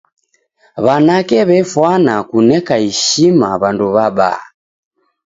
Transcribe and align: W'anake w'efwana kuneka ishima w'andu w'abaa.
W'anake 0.85 1.37
w'efwana 1.47 2.15
kuneka 2.29 2.73
ishima 2.91 3.49
w'andu 3.61 3.85
w'abaa. 3.95 4.41